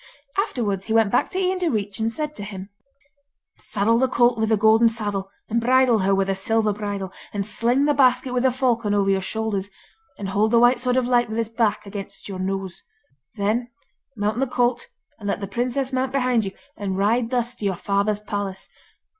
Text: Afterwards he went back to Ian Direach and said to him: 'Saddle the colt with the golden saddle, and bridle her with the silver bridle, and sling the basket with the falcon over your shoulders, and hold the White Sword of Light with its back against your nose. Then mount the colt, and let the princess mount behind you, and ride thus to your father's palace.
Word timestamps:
Afterwards 0.35 0.87
he 0.87 0.93
went 0.93 1.11
back 1.11 1.29
to 1.29 1.37
Ian 1.37 1.59
Direach 1.59 1.99
and 1.99 2.11
said 2.11 2.33
to 2.35 2.43
him: 2.43 2.71
'Saddle 3.59 3.99
the 3.99 4.07
colt 4.07 4.35
with 4.39 4.49
the 4.49 4.57
golden 4.57 4.89
saddle, 4.89 5.29
and 5.47 5.61
bridle 5.61 5.99
her 5.99 6.15
with 6.15 6.25
the 6.25 6.33
silver 6.33 6.73
bridle, 6.73 7.13
and 7.31 7.45
sling 7.45 7.85
the 7.85 7.93
basket 7.93 8.33
with 8.33 8.41
the 8.41 8.51
falcon 8.51 8.95
over 8.95 9.11
your 9.11 9.21
shoulders, 9.21 9.69
and 10.17 10.29
hold 10.29 10.49
the 10.49 10.59
White 10.59 10.79
Sword 10.79 10.97
of 10.97 11.05
Light 11.05 11.29
with 11.29 11.37
its 11.37 11.49
back 11.49 11.85
against 11.85 12.27
your 12.27 12.39
nose. 12.39 12.81
Then 13.35 13.69
mount 14.17 14.39
the 14.39 14.47
colt, 14.47 14.87
and 15.19 15.27
let 15.27 15.39
the 15.39 15.45
princess 15.45 15.93
mount 15.93 16.11
behind 16.11 16.45
you, 16.45 16.51
and 16.75 16.97
ride 16.97 17.29
thus 17.29 17.53
to 17.57 17.65
your 17.65 17.75
father's 17.75 18.19
palace. 18.19 18.69